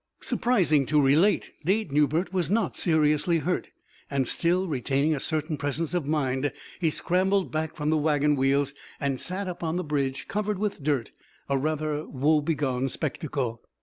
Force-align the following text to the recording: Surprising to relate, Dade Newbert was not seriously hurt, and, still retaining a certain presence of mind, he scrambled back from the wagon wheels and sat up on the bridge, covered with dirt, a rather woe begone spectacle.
Surprising 0.21 0.87
to 0.87 0.99
relate, 0.99 1.51
Dade 1.63 1.91
Newbert 1.91 2.33
was 2.33 2.49
not 2.49 2.75
seriously 2.75 3.37
hurt, 3.37 3.69
and, 4.09 4.27
still 4.27 4.67
retaining 4.67 5.13
a 5.15 5.19
certain 5.19 5.57
presence 5.57 5.93
of 5.93 6.07
mind, 6.07 6.51
he 6.79 6.89
scrambled 6.89 7.51
back 7.51 7.75
from 7.75 7.91
the 7.91 7.97
wagon 7.97 8.35
wheels 8.35 8.73
and 8.99 9.19
sat 9.19 9.47
up 9.47 9.63
on 9.63 9.75
the 9.75 9.83
bridge, 9.83 10.27
covered 10.27 10.57
with 10.57 10.81
dirt, 10.81 11.11
a 11.49 11.55
rather 11.55 12.03
woe 12.09 12.41
begone 12.41 12.89
spectacle. 12.89 13.61